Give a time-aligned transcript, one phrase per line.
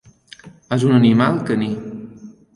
[0.77, 1.71] És un animal caní.